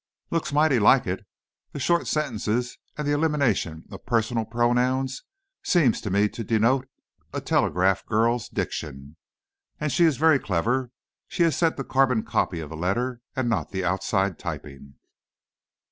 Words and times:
"Looks 0.31 0.51
mighty 0.51 0.79
like 0.79 1.05
it. 1.05 1.27
The 1.73 1.79
short 1.79 2.07
sentences 2.07 2.79
and 2.97 3.07
the 3.07 3.11
elimination 3.11 3.83
of 3.91 4.03
personal 4.03 4.45
pronouns 4.45 5.21
seem 5.61 5.91
to 5.91 6.09
me 6.09 6.27
to 6.29 6.43
denote 6.43 6.89
a 7.31 7.39
telegraph 7.39 8.03
girl's 8.07 8.49
diction. 8.49 9.15
And 9.79 9.91
she 9.91 10.05
is 10.05 10.17
very 10.17 10.39
clever! 10.39 10.89
She 11.27 11.43
has 11.43 11.55
sent 11.55 11.77
the 11.77 11.83
carbon 11.83 12.23
copy 12.23 12.61
of 12.61 12.71
the 12.71 12.77
letter 12.77 13.21
and 13.35 13.47
not 13.47 13.69
the 13.69 13.83
outside 13.85 14.39
typing." 14.39 14.95